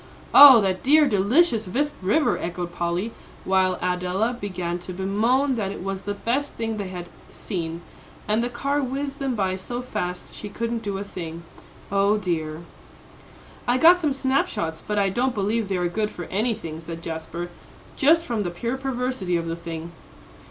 "Oh, 0.33 0.61
that 0.61 0.81
dear, 0.81 1.07
delicious 1.07 1.67
Visp 1.67 1.91
River!" 2.01 2.35
echoed 2.35 2.73
Polly, 2.73 3.11
while 3.45 3.77
Adela 3.83 4.35
began 4.41 4.79
to 4.79 4.93
bemoan 4.93 5.53
that 5.57 5.69
it 5.71 5.83
was 5.83 6.01
the 6.01 6.15
best 6.15 6.53
thing 6.55 6.77
they 6.77 6.87
had 6.87 7.07
seen, 7.29 7.81
and 8.27 8.43
the 8.43 8.49
car 8.49 8.81
whizzed 8.81 9.19
them 9.19 9.35
by 9.35 9.55
so 9.57 9.83
fast, 9.83 10.33
she 10.33 10.49
couldn't 10.49 10.81
do 10.81 10.97
a 10.97 11.03
thing 11.03 11.43
O 11.91 12.17
dear! 12.17 12.61
"I 13.67 13.77
got 13.77 13.99
some 14.01 14.11
snap 14.13 14.47
shots, 14.47 14.81
but 14.87 14.97
I 14.97 15.09
don't 15.09 15.35
believe 15.35 15.67
they 15.67 15.77
are 15.77 15.87
good 15.87 16.09
for 16.09 16.25
anything," 16.31 16.79
said 16.79 17.03
Jasper, 17.03 17.51
"just 17.95 18.25
from 18.25 18.41
the 18.41 18.49
pure 18.49 18.77
perversity 18.77 19.37
of 19.37 19.45
the 19.45 19.55
thing." 19.55 19.91